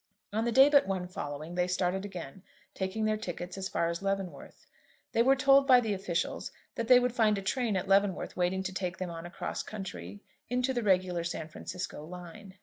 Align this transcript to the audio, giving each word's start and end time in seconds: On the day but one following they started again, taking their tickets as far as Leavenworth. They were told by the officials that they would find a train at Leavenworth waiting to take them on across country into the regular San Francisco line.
On 0.33 0.45
the 0.45 0.51
day 0.51 0.67
but 0.67 0.87
one 0.87 1.07
following 1.07 1.53
they 1.53 1.67
started 1.67 2.05
again, 2.05 2.41
taking 2.73 3.05
their 3.05 3.17
tickets 3.17 3.55
as 3.55 3.69
far 3.69 3.87
as 3.87 4.01
Leavenworth. 4.01 4.65
They 5.11 5.21
were 5.21 5.35
told 5.35 5.67
by 5.67 5.79
the 5.79 5.93
officials 5.93 6.49
that 6.73 6.87
they 6.87 6.99
would 6.99 7.13
find 7.13 7.37
a 7.37 7.41
train 7.43 7.75
at 7.77 7.87
Leavenworth 7.87 8.35
waiting 8.35 8.63
to 8.63 8.73
take 8.73 8.97
them 8.97 9.11
on 9.11 9.27
across 9.27 9.61
country 9.61 10.23
into 10.49 10.73
the 10.73 10.81
regular 10.81 11.23
San 11.23 11.49
Francisco 11.49 12.03
line. 12.03 12.55